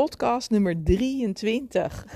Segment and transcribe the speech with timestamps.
[0.00, 2.06] podcast nummer 23.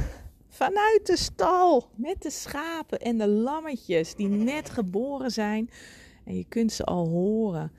[0.48, 5.70] Vanuit de stal met de schapen en de lammetjes die net geboren zijn.
[6.24, 7.72] En je kunt ze al horen.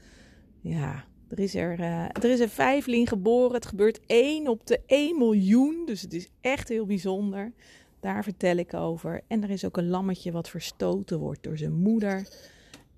[0.61, 3.53] Ja, er is er, uh, er is een vijfling geboren.
[3.53, 5.83] Het gebeurt 1 op de 1 miljoen.
[5.85, 7.53] Dus het is echt heel bijzonder.
[7.99, 9.21] Daar vertel ik over.
[9.27, 12.27] En er is ook een lammetje wat verstoten wordt door zijn moeder.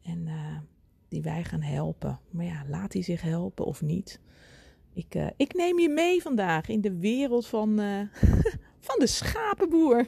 [0.03, 0.57] En uh,
[1.07, 2.19] die wij gaan helpen.
[2.29, 4.19] Maar ja, laat hij zich helpen of niet?
[4.97, 8.01] Ik, uh, ik neem je mee vandaag in de wereld van, uh,
[8.87, 10.07] van de schapenboer.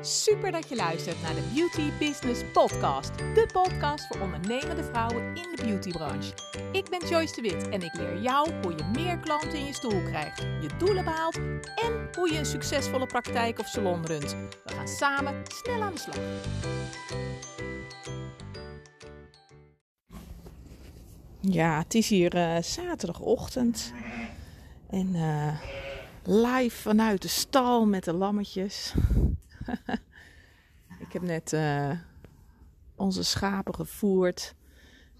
[0.00, 3.18] Super dat je luistert naar de Beauty Business Podcast.
[3.18, 6.32] De podcast voor ondernemende vrouwen in de beautybranche.
[6.72, 9.74] Ik ben Joyce de Wit en ik leer jou hoe je meer klanten in je
[9.74, 11.36] stoel krijgt, je doelen behaalt
[11.76, 14.36] en hoe je een succesvolle praktijk of salon runt.
[14.64, 16.18] We gaan samen snel aan de slag.
[21.48, 23.92] Ja, het is hier uh, zaterdagochtend.
[24.90, 25.60] En uh,
[26.22, 28.94] live vanuit de stal met de lammetjes.
[31.06, 31.90] ik heb net uh,
[32.94, 34.54] onze schapen gevoerd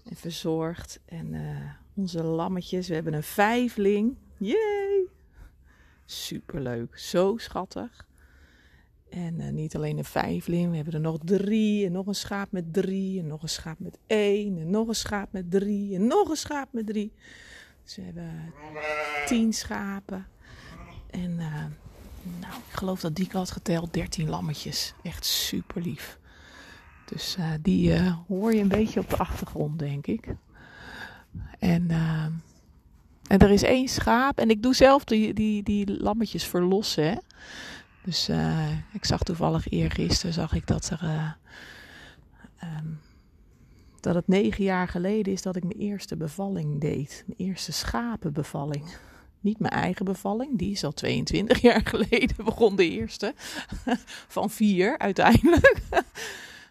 [0.03, 0.99] en verzorgd.
[1.05, 1.35] En
[1.93, 4.17] onze lammetjes, we hebben een vijfling.
[4.37, 5.07] Yay!
[6.05, 8.07] Superleuk, zo schattig.
[9.09, 11.85] En uh, niet alleen een vijfling, we hebben er nog drie.
[11.85, 13.19] En nog een schaap met drie.
[13.19, 14.57] En nog een schaap met één.
[14.57, 15.95] En nog een schaap met drie.
[15.95, 17.13] En nog een schaap met drie.
[17.83, 18.31] Dus we hebben
[19.25, 20.27] tien schapen.
[21.09, 21.65] En uh,
[22.39, 24.93] nou, ik geloof dat Dieke had geteld dertien lammetjes.
[25.03, 26.19] Echt super lief.
[27.05, 30.35] Dus uh, die hoor je een beetje op de achtergrond, denk ik.
[31.59, 31.89] En,
[33.27, 34.39] en er is één schaap.
[34.39, 37.15] En ik doe zelf die, die, die lammetjes verlossen, hè.
[38.07, 41.31] Dus uh, ik zag toevallig eergisteren zag ik dat er uh,
[42.63, 42.99] um,
[43.99, 47.23] dat het negen jaar geleden is dat ik mijn eerste bevalling deed.
[47.25, 48.95] Mijn eerste schapenbevalling.
[49.39, 53.33] Niet mijn eigen bevalling, die is al 22 jaar geleden begon de eerste.
[54.37, 55.81] Van vier uiteindelijk.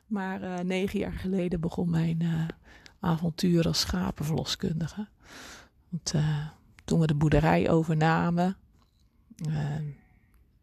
[0.07, 2.51] maar uh, negen jaar geleden begon mijn
[3.01, 5.07] avontuur als schapenverloskundige.
[5.89, 6.15] Want
[6.85, 8.57] toen we de boerderij overnamen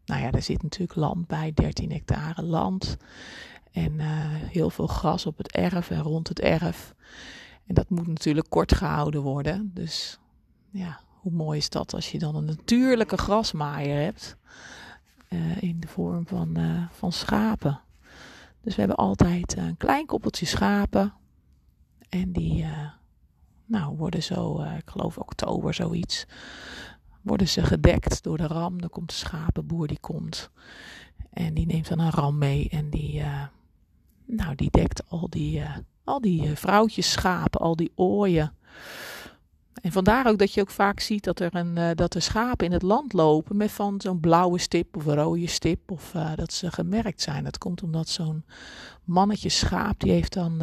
[0.04, 2.96] nou ja, er zit natuurlijk land bij, 13 hectare land.
[3.72, 6.94] En uh, heel veel gras op het erf en rond het erf.
[7.66, 9.70] En dat moet natuurlijk kort gehouden worden.
[9.74, 10.18] Dus
[10.70, 14.36] ja, hoe mooi is dat als je dan een natuurlijke grasmaaier hebt.
[15.28, 17.80] Uh, in de vorm van, uh, van schapen.
[18.60, 21.12] Dus we hebben altijd een klein koppeltje schapen.
[22.08, 22.66] En die
[23.64, 26.26] nou, worden zo, ik geloof oktober zoiets
[27.24, 28.80] worden ze gedekt door de ram.
[28.80, 30.50] Dan komt de schapenboer, die komt.
[31.30, 33.42] En die neemt dan een ram mee en die, uh,
[34.24, 38.52] nou, die dekt al die, uh, al die uh, vrouwtjes schapen, al die ooien.
[39.82, 42.72] En vandaar ook dat je ook vaak ziet dat er, een, dat er schapen in
[42.72, 45.90] het land lopen met van zo'n blauwe stip of een rode stip.
[45.90, 47.44] Of dat ze gemerkt zijn.
[47.44, 48.44] Dat komt omdat zo'n
[49.04, 50.62] mannetje schaap, die heeft dan,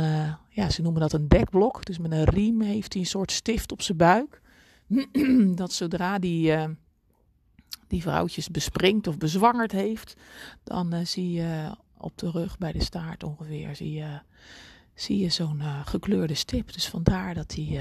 [0.49, 1.85] ja, ze noemen dat een dekblok.
[1.85, 4.40] Dus met een riem heeft hij een soort stift op zijn buik.
[5.55, 6.65] dat zodra die, uh,
[7.87, 10.15] die vrouwtjes bespringt of bezwangerd heeft,
[10.63, 14.19] dan uh, zie je op de rug bij de staart ongeveer, zie je,
[14.93, 16.73] zie je zo'n uh, gekleurde stip.
[16.73, 17.79] Dus vandaar dat, die,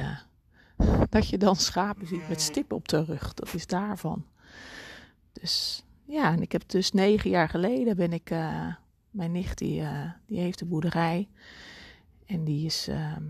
[1.10, 3.34] dat je dan schapen ziet met stippen op de rug.
[3.34, 4.26] Dat is daarvan.
[5.32, 8.30] Dus ja, en ik heb dus negen jaar geleden ben ik,
[9.10, 9.82] mijn nicht die,
[10.26, 11.28] die heeft de boerderij.
[12.26, 13.24] En die is ehm,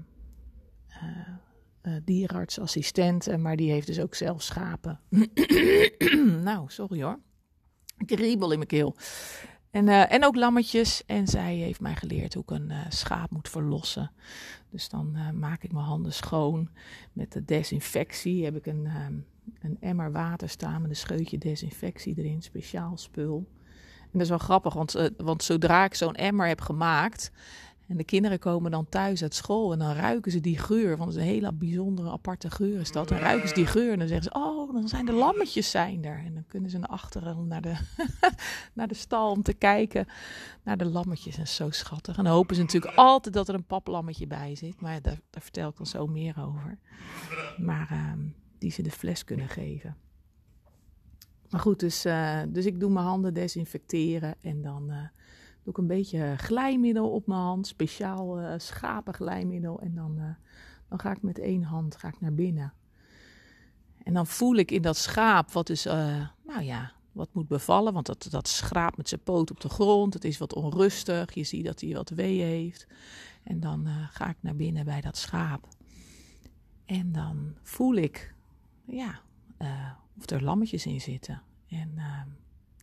[2.04, 5.00] dierenartsassistent, maar die heeft dus ook zelf schapen.
[6.42, 7.18] nou, sorry hoor.
[7.96, 8.96] Ik riebel in mijn keel.
[9.70, 11.02] En, uh, en ook lammetjes.
[11.06, 14.10] En zij heeft mij geleerd hoe ik een uh, schaap moet verlossen.
[14.70, 16.68] Dus dan maak ik mijn handen schoon.
[17.12, 18.88] Met de desinfectie heb ik een,
[19.60, 22.42] een emmer water staan met een scheutje desinfectie erin.
[22.42, 23.48] Speciaal spul.
[24.00, 27.30] En dat is wel grappig, want, want zodra ik zo'n emmer heb gemaakt,
[27.90, 30.96] en de kinderen komen dan thuis uit school en dan ruiken ze die geur.
[30.96, 33.08] Want het is een hele bijzondere, aparte geur is dat.
[33.08, 36.04] Dan ruiken ze die geur en dan zeggen ze, oh, dan zijn de lammetjes zijn
[36.04, 36.22] er.
[36.24, 37.76] En dan kunnen ze naar achteren naar de,
[38.74, 40.06] naar de stal om te kijken
[40.62, 41.38] naar de lammetjes.
[41.38, 42.16] En zo schattig.
[42.16, 44.80] En dan hopen ze natuurlijk altijd dat er een paplammetje bij zit.
[44.80, 46.78] Maar daar, daar vertel ik dan zo meer over.
[47.56, 48.12] Maar uh,
[48.58, 49.96] die ze de fles kunnen geven.
[51.48, 54.90] Maar goed, dus, uh, dus ik doe mijn handen desinfecteren en dan...
[54.90, 54.96] Uh,
[55.62, 59.80] doe ik een beetje glijmiddel op mijn hand, speciaal uh, schapenglijmiddel.
[59.80, 60.24] En dan, uh,
[60.88, 62.72] dan ga ik met één hand ga ik naar binnen.
[64.02, 67.92] En dan voel ik in dat schaap wat dus, uh, nou ja, wat moet bevallen.
[67.92, 70.14] Want dat, dat schraapt met zijn poot op de grond.
[70.14, 71.34] Het is wat onrustig.
[71.34, 72.86] Je ziet dat hij wat wee heeft.
[73.42, 75.68] En dan ga ik naar binnen bij dat schaap.
[76.84, 78.34] En dan voel ik
[78.84, 79.20] ja,
[80.18, 81.42] of er lammetjes in zitten.
[81.68, 81.94] En,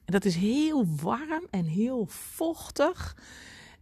[0.07, 3.17] en dat is heel warm en heel vochtig.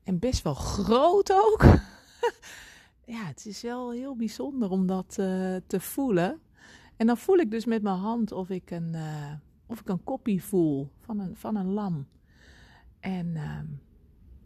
[0.03, 1.63] En best wel groot ook.
[3.15, 5.13] ja, het is wel heel bijzonder om dat
[5.67, 6.39] te voelen.
[6.97, 8.95] En dan voel ik dus met mijn hand of ik een,
[9.65, 12.07] of ik een koppie voel van een, van een lam.
[13.05, 13.65] En, ehm,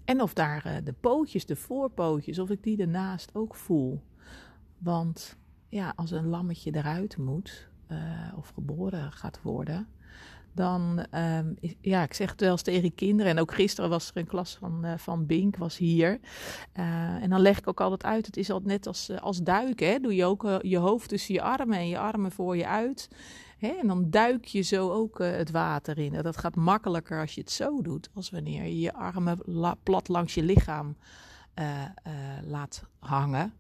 [0.06, 4.04] en of daar uh, de pootjes, de voorpootjes, of ik die ernaast ook voel.
[4.78, 5.38] Want
[5.68, 9.88] ja, als een lammetje eruit moet, uh, of geboren gaat worden,
[10.54, 13.32] dan, um, ja, ik zeg het wel eens tegen kinderen.
[13.32, 16.20] En ook gisteren was er een klas van, uh, van Bink, was hier.
[16.74, 19.88] en dan leg ik ook altijd uit, het is altijd net als, als duiken.
[19.88, 20.00] Hè?
[20.00, 23.10] Doe je ook je hoofd tussen je armen en je armen voor je uit.
[23.58, 23.68] Hè?
[23.68, 26.22] En dan duik je zo ook het water in.
[26.22, 29.40] Dat gaat makkelijker als je het zo doet, als wanneer je je armen
[29.84, 30.96] plat langs je lichaam
[31.60, 32.14] uh, uh,
[32.44, 33.54] laat hangen.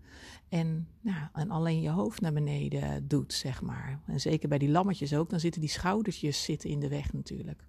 [0.49, 3.99] En, nou, en alleen je hoofd naar beneden doet, zeg maar.
[4.05, 7.65] En zeker bij die lammetjes ook, dan zitten die schoudertjes zitten in de weg natuurlijk.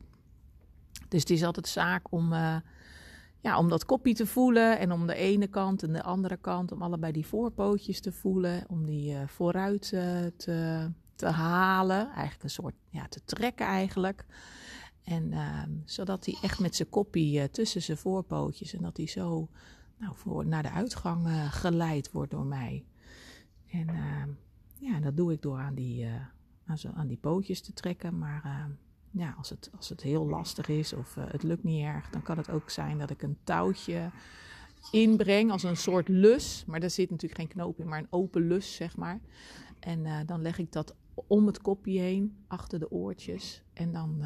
[1.08, 2.32] Dus het is altijd zaak om,
[3.40, 6.72] ja, om dat koppie te voelen en om de ene kant en de andere kant,
[6.72, 9.82] om allebei die voorpootjes te voelen, om die vooruit
[10.36, 12.06] te, te halen.
[12.06, 14.24] Eigenlijk een soort ja, te trekken eigenlijk.
[15.04, 19.48] En uh, zodat hij echt met zijn koppie tussen zijn voorpootjes en dat hij zo
[20.00, 22.84] nou, voor, naar de uitgang uh, geleid wordt door mij.
[23.70, 24.28] En ehm,
[24.78, 26.12] ja, dat doe ik door aan die, eh,
[26.66, 28.18] aan, zo, aan die pootjes te trekken.
[28.18, 28.68] Maar
[29.10, 32.36] ja, als het, als het heel lastig is of het lukt niet erg, dan kan
[32.36, 34.10] het ook zijn dat ik een touwtje
[34.90, 36.64] inbreng als een soort lus.
[36.66, 39.20] Maar daar zit natuurlijk geen knoop in, maar een open lus, zeg maar.
[39.80, 43.62] En dan leg ik dat om het kopje heen, achter de oortjes.
[43.72, 44.24] En dan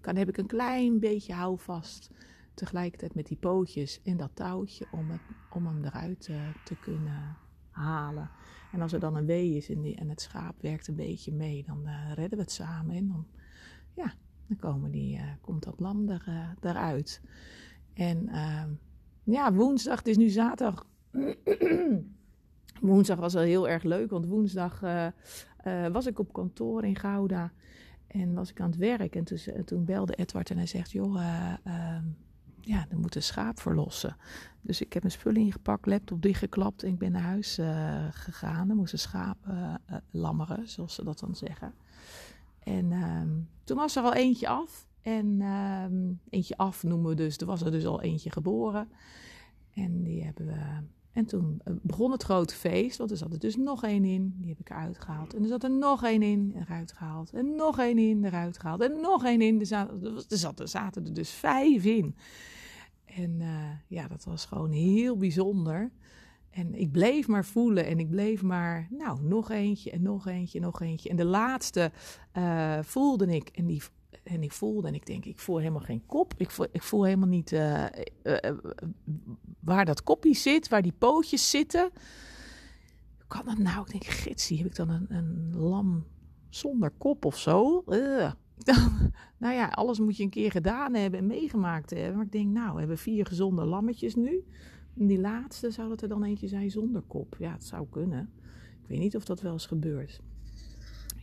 [0.00, 2.10] kan, heb ik een klein beetje houvast
[2.54, 5.06] tegelijkertijd met die pootjes en dat touwtje om,
[5.50, 7.36] om hem eruit uh, te kunnen
[7.70, 8.30] halen.
[8.72, 11.32] En als er dan een wee is en, die, en het schaap werkt een beetje
[11.32, 12.96] mee, dan uh, redden we het samen.
[12.96, 13.26] En dan,
[13.94, 14.14] ja,
[14.46, 17.20] dan komen die, uh, komt dat lam er, eruit.
[17.92, 18.70] En ehm,
[19.22, 20.86] ja, woensdag, het is nu zaterdag.
[22.80, 24.80] woensdag was wel heel erg leuk, want woensdag
[25.92, 27.52] was ik op kantoor in Gouda
[28.06, 29.16] en was ik aan het werk.
[29.16, 29.24] En
[29.64, 31.96] toen, belde Edward en hij zegt, joh, uh,
[32.64, 34.16] ja, dan moet een schaap verlossen.
[34.60, 38.70] Dus ik heb mijn spullen ingepakt, laptop dichtgeklapt en ik ben naar huis uh, gegaan.
[38.70, 39.38] Er moest een schaap
[40.10, 41.74] lammeren, zoals ze dat dan zeggen.
[42.58, 43.30] En ehm,
[43.64, 44.88] toen was er al eentje af.
[45.02, 48.88] En ehm, eentje af noemen we dus, er was er dus al eentje geboren.
[49.74, 50.82] En die hebben we
[51.14, 54.34] en toen eh, begon het grote feest, want er zat er dus nog één in,
[54.38, 55.34] die heb ik eruit gehaald.
[55.34, 57.32] En er zat er nog één in, eruit gehaald.
[57.32, 58.80] En nog één in, eruit gehaald.
[58.80, 60.24] En nog één in, er er,
[60.58, 62.16] er zaten er dus vijf in.
[63.14, 65.90] En uh, ja, dat was gewoon heel bijzonder.
[66.50, 70.58] En ik bleef maar voelen en ik bleef maar, nou, nog eentje en nog eentje
[70.58, 71.08] en nog eentje.
[71.08, 71.92] En de laatste
[72.32, 73.82] uh, voelde ik en die
[74.22, 76.34] en ik voelde en ik denk, ik voel helemaal geen kop.
[76.36, 77.84] Ik voel, ik voel helemaal niet uh,
[79.60, 81.90] waar dat kopje zit, waar die pootjes zitten.
[83.18, 83.80] Hoe kan dat nou?
[83.84, 86.06] Ik denk, gidsie, heb ik dan een, een lam
[86.48, 87.84] zonder kop of zo?
[89.38, 92.14] nou ja, alles moet je een keer gedaan hebben en meegemaakt hebben.
[92.16, 94.44] Maar ik denk, nou, we hebben vier gezonde lammetjes nu.
[94.98, 97.36] En die laatste zou dat er dan eentje zijn zonder kop.
[97.38, 98.30] Ja, het zou kunnen.
[98.82, 100.20] Ik weet niet of dat wel eens gebeurt.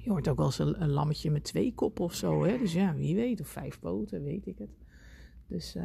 [0.04, 2.44] Je hoort ook wel eens een, lammetje met twee koppen of zo.
[2.44, 2.58] Hè?
[2.58, 3.42] Dus ja, wie weet.
[3.42, 4.70] Of vijf poten, weet ik het.
[5.48, 5.84] Dus, uh,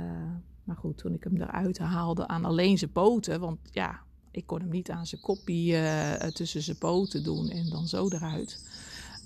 [0.65, 3.41] maar goed, toen ik hem eruit haalde aan alleen zijn poten.
[3.41, 4.00] Want ja,
[4.31, 8.09] ik kon hem niet aan zijn koppie uh, tussen zijn poten doen en dan zo
[8.09, 8.65] eruit.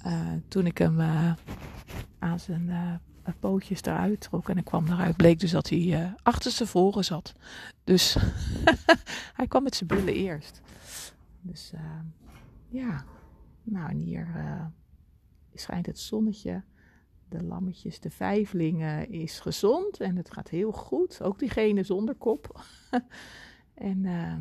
[0.07, 1.01] Uh, toen ik hem
[2.19, 3.01] aan zijn
[3.41, 7.35] pootjes eruit trok en ik kwam eruit, bleek dus dat hij achter zijn voren zat.
[7.85, 8.17] Dus
[9.39, 10.61] hij kwam met zijn billen eerst.
[11.41, 11.73] Dus
[12.69, 13.05] ja,
[13.63, 14.27] nou en hier
[15.55, 16.63] schijnt het zonnetje.
[17.29, 21.23] De lammetjes, de vijflingen is gezond en het gaat heel goed.
[21.23, 22.65] Ook diegene zonder kop.
[23.75, 24.35] en uh,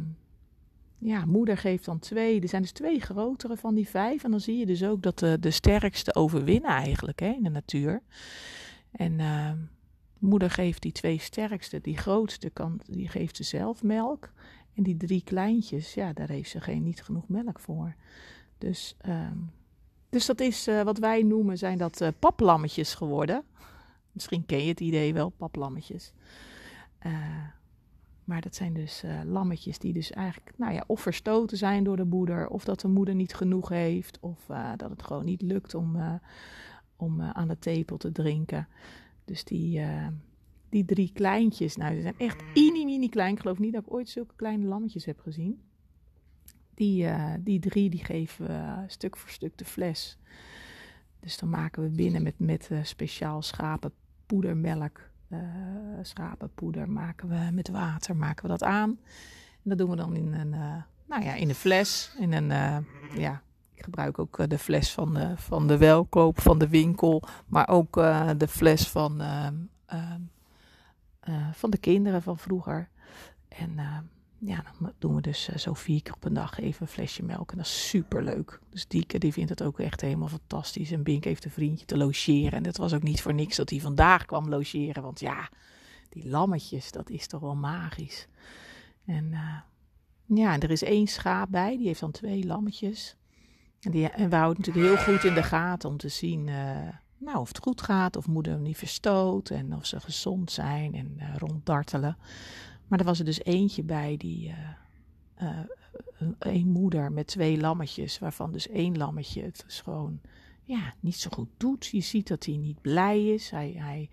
[1.00, 2.41] ja, moeder geeft dan twee.
[2.41, 4.24] Er zijn dus twee grotere van die vijf.
[4.24, 7.50] En dan zie je dus ook dat de, de sterkste overwinnen eigenlijk hè, in de
[7.50, 8.01] natuur.
[8.91, 9.51] En uh,
[10.20, 14.32] moeder geeft die twee sterkste, die grootste, kan, die geeft ze zelf melk.
[14.74, 17.96] En die drie kleintjes, ja, daar heeft ze geen, niet genoeg melk voor.
[18.58, 19.32] Dus uh,
[20.10, 23.44] dus dat is uh, wat wij noemen, zijn dat uh, paplammetjes geworden.
[24.12, 26.13] Misschien ken je het idee wel, paplammetjes.
[27.06, 27.13] Uh,
[28.29, 32.05] maar dat zijn dus lammetjes die dus eigenlijk, nou ja, of verstoten zijn door de
[32.05, 34.45] moeder, of dat de moeder niet genoeg heeft, of
[34.77, 36.19] dat het gewoon niet lukt om,
[36.95, 38.67] om aan de tepel te drinken.
[39.25, 39.81] Dus die,
[40.69, 43.33] die drie kleintjes, nou, die zijn echt mini, mini klein.
[43.33, 45.62] Ik geloof niet dat ik ooit zulke kleine lammetjes heb gezien.
[46.74, 47.07] Die,
[47.39, 50.17] die drie die geven stuk voor stuk de fles.
[51.19, 55.09] Dus dan maken we binnen met, met speciaal schapenpoedermelk,
[56.01, 59.00] schapenpoeder maken we met water, maken we dat aan.
[59.63, 60.50] En dat doen we dan in een,
[61.07, 62.48] nou ja, in een fles, in een,
[63.15, 63.41] ja,
[63.74, 67.93] ik gebruik ook de fles van de, van de welkoop van de winkel, maar ook
[68.38, 69.21] de fles van,
[71.51, 72.89] van de kinderen van vroeger.
[73.48, 73.79] En
[74.39, 77.24] ja, dan doen we dus eh, zo vier keer op een dag even een flesje
[77.24, 77.51] melk.
[77.51, 78.60] En dat is super leuk.
[78.69, 80.91] Dus Dieke die vindt het ook echt helemaal fantastisch.
[80.91, 82.51] En Bink heeft een vriendje te logeren.
[82.51, 85.03] En het was ook niet voor niks dat hij vandaag kwam logeren.
[85.03, 85.50] Want ja,
[86.10, 88.27] die lammetjes, dat is toch wel magisch.
[89.05, 89.58] En uh,
[90.25, 91.77] ja, en er is één schaap bij.
[91.77, 93.15] Die heeft dan twee lammetjes.
[93.79, 96.48] En, die, en we houden natuurlijk heel goed in de gaten om te zien...
[96.48, 100.51] Uh, nou, of het goed gaat, of moeder hem niet verstoot en of ze gezond
[100.51, 102.17] zijn en ronddartelen.
[102.89, 104.53] Maar er was er dus eentje bij die.
[105.41, 105.60] Uh,
[106.39, 110.19] een moeder met twee lammetjes, waarvan dus één lammetje het is gewoon
[110.63, 111.86] ja, niet zo goed doet.
[111.86, 113.50] Je ziet dat hij niet blij is.
[113.50, 114.10] Hij, hij,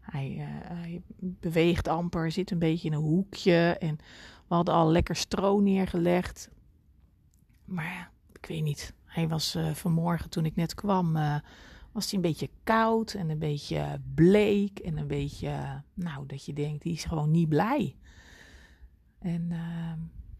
[0.00, 3.76] hij, hij beweegt amper, zit een beetje in een hoekje.
[3.78, 3.96] En
[4.48, 6.50] we hadden al lekker stro neergelegd.
[7.64, 8.94] Maar ja, ik weet niet.
[9.04, 11.16] Hij was vanmorgen toen ik net kwam
[11.98, 16.52] was hij een beetje koud en een beetje bleek en een beetje, nou, dat je
[16.52, 17.96] denkt, die is gewoon niet blij.
[19.18, 19.92] En uh,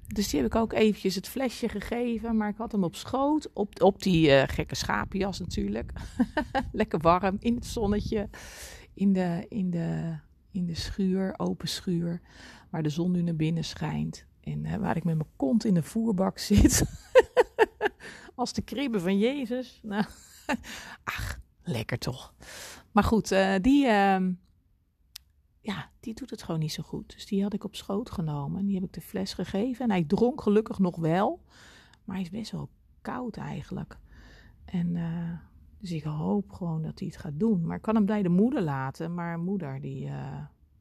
[0.06, 2.36] dus die heb ik ook eventjes het flesje gegeven.
[2.36, 3.50] Maar ik had hem op schoot.
[3.52, 5.92] Op, op die uh, gekke schapenjas natuurlijk.
[6.72, 8.28] Lekker warm in het zonnetje.
[8.94, 10.18] In de, in, de,
[10.50, 12.20] in de schuur, open schuur.
[12.70, 14.26] Waar de zon nu naar binnen schijnt.
[14.40, 16.84] En uh, waar ik met mijn kont in de voerbak zit.
[18.34, 19.80] Als de kribben van Jezus.
[19.82, 20.04] Nou,
[21.04, 22.34] ach, lekker toch.
[22.92, 24.32] Maar goed, uh, die, ehm,
[25.68, 27.12] ja, die doet het gewoon niet zo goed.
[27.12, 28.60] Dus die had ik op schoot genomen.
[28.60, 29.84] En die heb ik de fles gegeven.
[29.84, 31.40] En hij dronk gelukkig nog wel.
[32.04, 32.68] Maar hij is best wel
[33.00, 33.98] koud eigenlijk.
[34.64, 35.32] En uh,
[35.78, 37.66] dus ik hoop gewoon dat hij het gaat doen.
[37.66, 39.14] Maar ik kan hem bij de moeder laten.
[39.14, 40.38] Maar moeder, die, uh,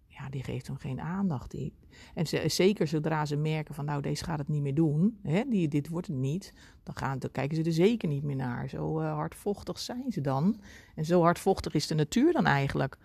[0.08, 1.52] ja, die geeft hem geen aandacht.
[1.52, 1.74] Die,
[2.14, 5.20] en ze, zeker zodra ze merken van nou, deze gaat het niet meer doen.
[5.24, 6.54] Hè, die, dit wordt het niet.
[6.84, 8.70] Dan, gaan, dan kijken ze er zeker niet meer naar.
[8.70, 10.60] Zo uh, hardvochtig zijn ze dan.
[10.96, 12.98] En zo hardvochtig is de natuur dan eigenlijk.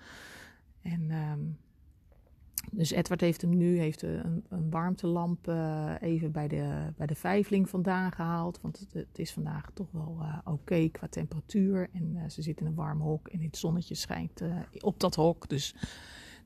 [0.83, 1.11] En...
[1.11, 1.61] Um,
[2.71, 7.15] dus Edward heeft hem nu heeft een, een warmtelamp uh, even bij de, bij de
[7.15, 8.61] vijfling vandaan gehaald.
[8.61, 11.89] Want het, is vandaag toch wel uh, oké qua temperatuur.
[11.93, 14.43] En ze zit in een warm hok en het zonnetje schijnt
[14.81, 15.49] op dat hok.
[15.49, 15.75] Dus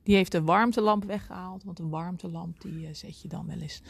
[0.02, 1.64] die heeft de warmtelamp weggehaald.
[1.64, 3.82] Want een warmtelamp die zet je dan wel eens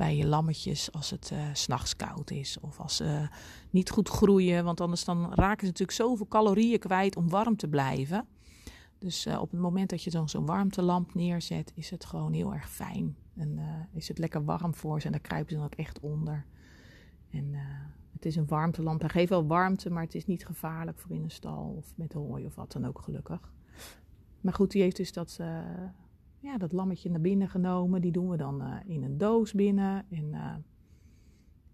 [0.00, 2.58] bij je lammetjes als het uh, s'nachts koud is.
[2.60, 3.28] Of als ze
[3.70, 4.64] niet goed groeien.
[4.64, 8.26] Want anders dan raken ze natuurlijk zoveel calorieën kwijt om warm te blijven.
[9.00, 12.54] Dus uh, op het moment dat je dan zo'n warmtelamp neerzet, is het gewoon heel
[12.54, 13.16] erg fijn.
[13.34, 16.00] En uh, is het lekker warm voor ze en daar kruipen ze dan ook echt
[16.00, 16.46] onder.
[17.30, 17.60] En uh,
[18.12, 19.00] het is een warmtelamp.
[19.00, 22.12] Hij geeft wel warmte, maar het is niet gevaarlijk voor in een stal of met
[22.12, 23.52] hooi of wat dan ook, gelukkig.
[24.40, 25.38] Maar goed, die heeft dus dat,
[26.38, 28.00] ja, dat lammetje naar binnen genomen.
[28.00, 30.04] Die doen we dan in een doos binnen.
[30.10, 30.34] En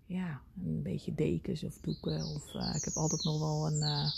[0.06, 2.24] ja, een beetje dekens of doeken.
[2.24, 4.12] Of ik heb altijd nog wel een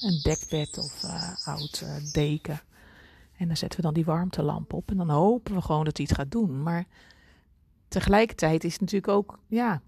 [0.00, 2.60] een dekbed of uh, oud deken.
[3.36, 6.06] En dan zetten we dan die warmtelamp op en dan hopen we gewoon dat hij
[6.08, 6.62] het gaat doen.
[6.62, 6.86] Maar
[7.88, 9.82] tegelijkertijd is het natuurlijk ook, ja,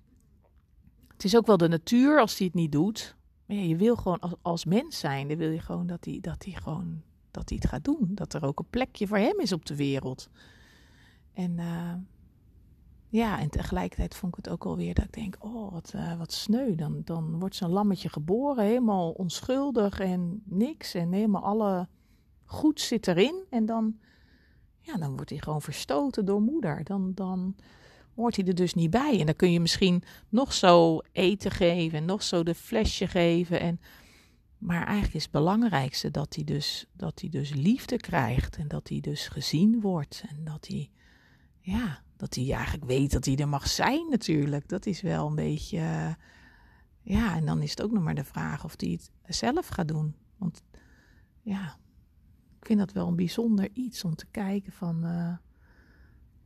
[1.13, 3.17] het is ook wel de natuur als hij het niet doet.
[3.47, 6.19] Maar ja, je wil gewoon als, als mens zijn, dan wil je gewoon dat hij,
[6.21, 8.11] dat hij gewoon dat hij het gaat doen.
[8.15, 10.29] Dat er ook een plekje voor hem is op de wereld.
[11.33, 11.59] En
[13.13, 16.33] ja, en tegelijkertijd vond ik het ook alweer dat ik denk, oh, wat, uh, wat
[16.33, 16.75] sneu.
[16.75, 20.95] Dan, dan wordt zo'n lammetje geboren, helemaal onschuldig en niks.
[20.95, 21.89] En helemaal alle
[22.45, 23.45] goed zit erin.
[23.51, 23.99] En dan,
[24.81, 26.85] ja, dan wordt hij gewoon verstoten door moeder.
[26.85, 27.57] Dan, dan
[28.15, 29.21] hoort hij er dus niet bij.
[29.21, 33.61] En dan kun je misschien nog zo eten geven en nog zo de flesje geven.
[33.61, 33.81] En,
[34.59, 38.57] maar eigenlijk is het belangrijkste dat hij, dus, dat hij dus liefde krijgt.
[38.57, 40.25] En dat hij dus gezien wordt.
[40.29, 40.91] En dat hij,
[41.61, 44.69] ja, dat hij eigenlijk weet dat hij er mag zijn natuurlijk.
[44.69, 45.79] Dat is wel een beetje...
[45.79, 46.15] Uh,
[47.01, 49.89] ja, en dan is het ook nog maar de vraag of hij het zelf gaat
[49.89, 50.15] doen.
[50.39, 50.63] Want
[51.41, 51.77] ja,
[52.61, 55.05] ik vind dat wel een bijzonder iets om te kijken van...
[55.05, 55.37] Uh,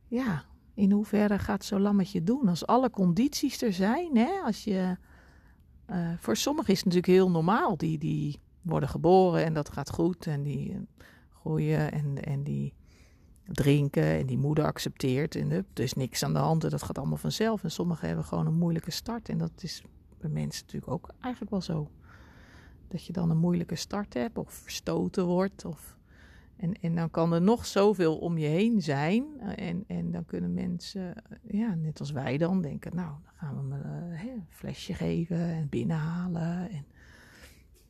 [0.07, 2.47] ja, in hoeverre gaat zo'n lammetje doen?
[2.47, 4.97] Als alle condities er zijn, hè, als je...
[5.89, 7.77] Uh, voor sommigen is het natuurlijk heel normaal.
[7.77, 10.27] Die, die worden geboren en dat gaat goed.
[10.27, 10.87] En die
[11.29, 12.73] groeien en, en die
[13.51, 15.35] drinken en die moeder accepteert.
[15.35, 17.63] En er is niks aan de hand en dat gaat allemaal vanzelf.
[17.63, 19.29] En sommigen hebben gewoon een moeilijke start.
[19.29, 19.83] En dat is
[20.19, 21.91] bij mensen natuurlijk ook eigenlijk wel zo.
[22.87, 25.65] Dat je dan een moeilijke start hebt of verstoten wordt.
[25.65, 25.97] Of,
[26.57, 29.25] en, en dan kan er nog zoveel om je heen zijn.
[29.55, 32.95] En, en dan kunnen mensen, ja, net als wij dan, denken...
[32.95, 36.69] nou, dan gaan we hem uh, een flesje geven en binnenhalen.
[36.69, 36.85] En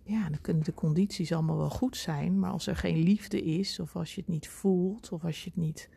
[0.08, 3.80] ja, dan kunnen de condities allemaal wel goed zijn, maar als er geen liefde is,
[3.80, 5.90] of als je het niet voelt, of als je het niet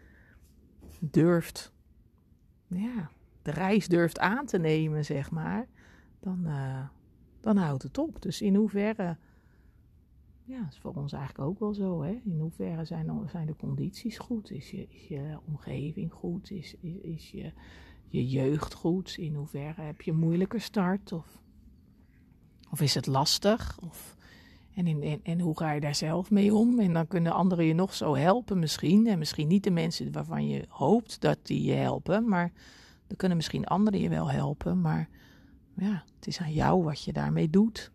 [1.00, 1.72] durft,
[2.66, 3.10] ja,
[3.42, 5.68] de reis durft aan te nemen, zeg maar,
[6.20, 6.88] dan, uh,
[7.40, 8.22] dan houdt het op.
[8.22, 9.16] Dus in hoeverre,
[10.44, 12.20] ja, is voor ons eigenlijk ook wel zo, hè?
[12.24, 14.50] In hoeverre zijn, zijn de condities goed?
[14.50, 16.50] Is je, je omgeving goed?
[16.50, 17.52] Is, is, is je,
[18.08, 19.16] je jeugd goed?
[19.18, 21.12] In hoeverre heb je een moeilijke start?
[21.12, 21.39] Of,
[22.70, 23.78] of is het lastig?
[23.82, 24.16] Of,
[24.74, 26.80] en, in, en, hoe ga je daar zelf mee om?
[26.80, 29.06] En dan kunnen anderen je nog zo helpen misschien.
[29.06, 32.28] En misschien niet de mensen waarvan je hoopt dat die je helpen.
[32.28, 32.52] Maar
[33.06, 34.80] dan kunnen misschien anderen je wel helpen.
[34.80, 35.08] Maar
[35.76, 37.92] ja, het is aan jou wat je daarmee doet.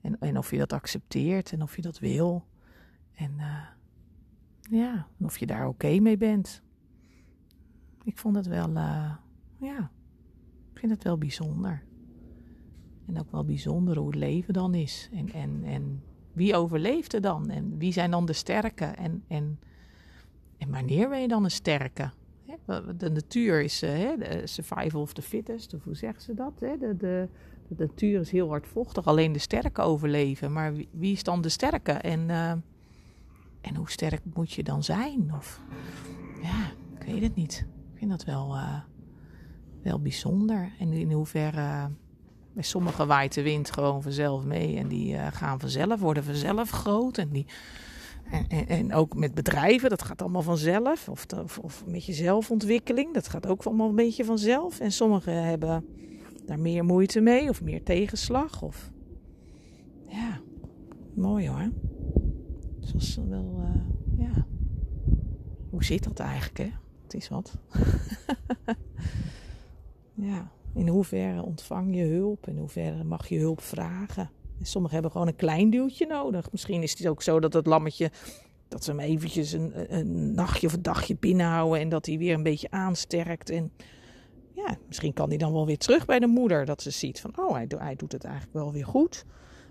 [0.00, 2.44] En, of je dat accepteert en of je dat wil.
[3.14, 3.62] En uh,
[4.60, 6.62] ja, of je daar oké mee bent.
[8.04, 9.14] Ik vond het wel, uh,
[9.60, 9.90] ja,
[10.72, 11.82] ik vind het wel bijzonder.
[13.06, 15.08] En ook wel bijzonder hoe het leven dan is.
[15.12, 17.50] En, en, en wie overleeft er dan?
[17.50, 18.84] En wie zijn dan de sterke?
[18.84, 19.58] En, en,
[20.58, 22.10] en wanneer ben je dan een sterke?
[22.96, 26.58] De natuur is uh, de survival of the fittest, of hoe zeggen ze dat?
[26.58, 27.28] De, de, de,
[27.76, 30.52] natuur is heel hardvochtig, alleen de sterke overleven.
[30.52, 31.92] Maar wie, is dan de sterke?
[31.92, 32.50] En, uh,
[33.60, 35.32] en hoe sterk moet je dan zijn?
[35.34, 35.62] Of
[36.42, 37.66] ja, ik weet het niet.
[37.92, 38.80] Ik vind dat wel, uh,
[39.82, 40.72] wel bijzonder.
[40.78, 41.90] En in hoeverre
[42.56, 44.76] bij sommigen waait de wind gewoon vanzelf mee.
[44.76, 47.18] En die uh, gaan vanzelf, worden vanzelf groot.
[47.18, 47.46] En, die,
[48.30, 51.08] en, en, en, ook met bedrijven, dat gaat allemaal vanzelf.
[51.08, 54.80] Of, of, of, met je zelfontwikkeling, dat gaat ook allemaal een beetje vanzelf.
[54.80, 55.84] En sommigen hebben
[56.46, 58.62] daar meer moeite mee of meer tegenslag.
[58.62, 58.90] Of...
[60.06, 60.40] Ja,
[61.14, 61.70] mooi hoor.
[62.80, 64.46] Zoals wel, uh, ja.
[65.70, 66.70] Hoe zit dat eigenlijk, hè?
[67.02, 67.58] Het is wat.
[70.14, 70.54] ja.
[70.76, 72.48] In hoeverre ontvang je hulp?
[72.48, 74.30] In hoeverre mag je hulp vragen?
[74.62, 76.52] sommigen hebben gewoon een klein duwtje nodig.
[76.52, 78.10] Misschien is het ook zo dat het lammetje
[78.68, 82.34] dat ze hem eventjes een, een nachtje of een dagje binnenhouden en dat hij weer
[82.34, 83.50] een beetje aansterkt.
[83.50, 83.72] En
[84.52, 86.64] ja, misschien kan hij dan wel weer terug bij de moeder.
[86.64, 89.24] Dat ze ziet van, oh, hij, hij doet het eigenlijk wel weer goed.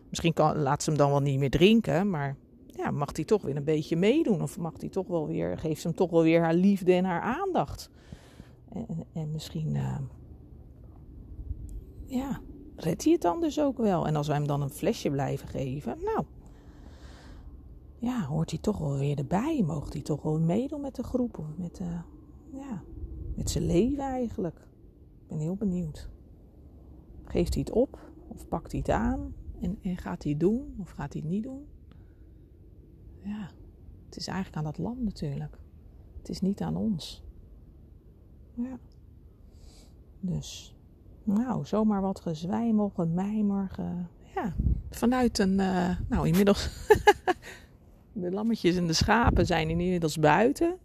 [0.10, 3.42] Misschien kan, laat ze hem dan wel niet meer drinken, maar ja, mag hij toch
[3.42, 4.42] weer een beetje meedoen?
[4.42, 7.06] Of mag hij toch wel weer, geeft ze hem toch wel weer haar liefde en
[7.06, 7.90] haar aandacht?
[8.74, 9.98] En, en misschien, uh,
[12.06, 12.42] ja,
[12.76, 14.08] redt hij het dan dus ook wel.
[14.08, 16.26] En als wij hem dan een flesje blijven geven, nou,
[18.00, 19.64] ja, hoort hij toch wel weer erbij.
[19.66, 22.00] Mocht hij toch wel meedoen met de groep of met, uh,
[22.52, 22.84] ja,
[23.36, 24.58] met zijn leven eigenlijk.
[25.22, 26.10] Ik ben heel benieuwd.
[27.24, 30.76] Geeft hij het op of pakt hij het aan en, en gaat hij het doen
[30.80, 31.66] of gaat hij het niet doen?
[33.24, 33.50] Ja,
[34.06, 35.60] het is eigenlijk aan dat land natuurlijk.
[36.18, 37.24] Het is niet aan ons.
[38.54, 38.80] Ja.
[40.20, 40.75] Dus
[41.26, 43.72] nou, zomaar wat gezwijmel, gemijmer.
[44.36, 44.54] ja,
[44.90, 46.70] vanuit een, uh, nou inmiddels,
[48.14, 50.78] de lammetjes en de schapen zijn inmiddels buiten.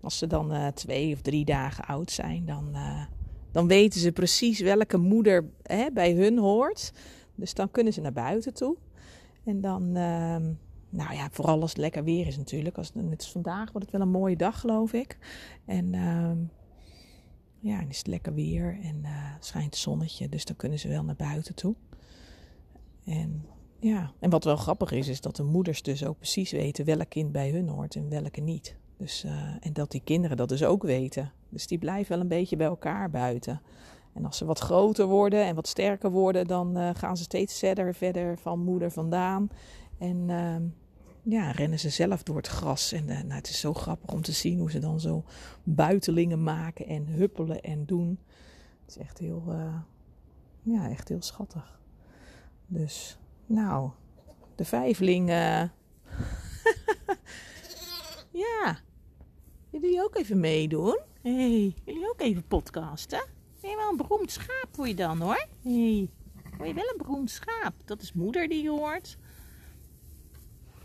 [0.00, 3.04] Als ze dan uh, twee of drie dagen oud zijn, dan, uh,
[3.52, 6.92] dan weten ze precies welke moeder hè, bij hun hoort.
[7.34, 8.76] Dus dan kunnen ze naar buiten toe.
[9.44, 10.36] En dan, uh,
[10.88, 12.76] nou ja, vooral als het lekker weer is natuurlijk.
[12.76, 15.18] Als, net als vandaag wordt het wel een mooie dag, geloof ik.
[15.64, 16.36] En ehm,
[17.64, 21.04] ja, en is het lekker weer en uh, schijnt zonnetje, dus dan kunnen ze wel
[21.04, 21.74] naar buiten toe.
[23.04, 23.46] En
[23.78, 27.08] ja, en wat wel grappig is, is dat de moeders dus ook precies weten welk
[27.08, 28.76] kind bij hun hoort en welke niet.
[28.96, 31.32] Dus, uh, en dat die kinderen dat dus ook weten.
[31.48, 33.60] Dus die blijven wel een beetje bij elkaar buiten.
[34.12, 37.58] En als ze wat groter worden en wat sterker worden, dan uh, gaan ze steeds
[37.58, 39.48] verder, verder van moeder vandaan.
[39.98, 40.56] En uh,
[41.24, 42.92] ja, rennen ze zelf door het gras.
[42.92, 45.24] En uh, nou, het is zo grappig om te zien hoe ze dan zo
[45.62, 48.18] buitelingen maken en huppelen en doen.
[48.80, 49.76] Het is echt heel, uh,
[50.62, 51.80] ja, echt heel schattig.
[52.66, 53.90] Dus, nou,
[54.54, 55.28] de vijfling.
[55.28, 55.62] Uh...
[58.44, 58.78] ja,
[59.70, 60.98] jullie ook even meedoen?
[61.22, 63.24] hey, jullie ook even podcasten?
[63.62, 65.46] Nee, wel een beroemd schaap voor je dan hoor.
[65.62, 66.10] hey,
[66.56, 67.74] word je wel een beroemd schaap?
[67.84, 69.18] Dat is moeder die je hoort.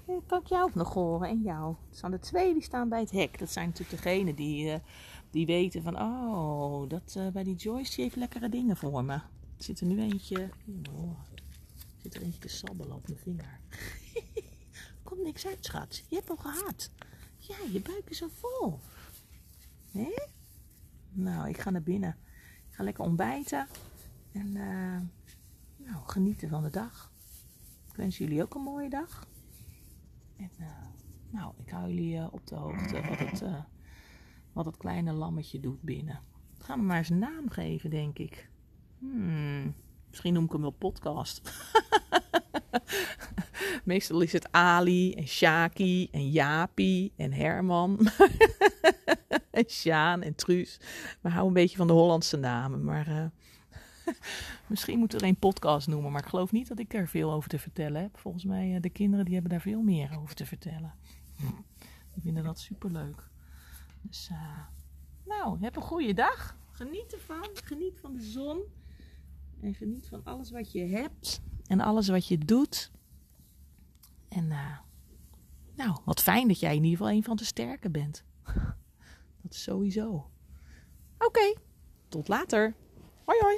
[0.10, 1.76] Eh, kan ik jou ook nog horen en jou.
[1.90, 3.40] Er staan er twee die staan bij het hek.
[3.40, 4.76] Dat zijn natuurlijk degenen die, uh,
[5.30, 6.02] die weten van...
[6.02, 9.14] Oh, dat, uh, bij die Joyce die heeft lekkere dingen voor me.
[9.14, 9.24] Er
[9.58, 10.50] zit er nu eentje...
[10.92, 11.20] Oh,
[12.02, 13.60] zit er eentje te sabbelen op mijn vinger.
[15.04, 16.04] Komt niks uit, schat.
[16.08, 16.92] Je hebt al gehad.
[17.38, 18.80] Ja, je buik is al vol.
[19.92, 20.14] Hé?
[21.12, 22.18] Nou, ik ga naar binnen.
[22.70, 23.68] Ik ga lekker ontbijten.
[24.32, 24.52] En
[25.78, 27.12] nou, genieten van de dag.
[27.90, 29.28] Ik wens jullie ook een mooie dag.
[30.40, 30.68] En uh,
[31.30, 33.62] nou, ik hou jullie uh, op de hoogte wat het, uh,
[34.54, 36.20] wat het kleine lammetje doet binnen.
[36.58, 38.50] We gaan hem maar eens een naam geven, denk ik.
[39.00, 39.76] Hmm,
[40.10, 41.42] misschien noem ik hem wel podcast.
[43.84, 48.00] Meestal is het Ali en Shaki en Japi en Herman.
[49.52, 50.80] en Sjaan en Truus.
[51.22, 52.84] We houden een beetje van de Hollandse namen.
[52.84, 53.32] Maar
[54.68, 56.12] misschien moeten we er een podcast noemen.
[56.12, 58.18] Maar ik geloof niet dat ik er veel over te vertellen heb.
[58.18, 60.94] Volgens mij, uh, de kinderen die hebben daar veel meer over te vertellen.
[62.14, 63.30] Die vinden dat superleuk.
[64.02, 64.58] Dus, uh,
[65.26, 66.58] nou, heb een goede dag.
[66.72, 67.50] Geniet ervan.
[67.54, 68.62] Geniet van de zon.
[69.62, 71.42] En geniet van alles wat je hebt.
[71.68, 72.92] En alles wat je doet.
[74.30, 74.78] En uh,
[75.76, 78.24] nou, wat fijn dat jij in ieder geval een van de sterken bent.
[79.42, 80.30] Dat is sowieso.
[81.18, 81.54] Oké,
[82.08, 82.76] tot later.
[83.26, 83.58] Hoi hoi.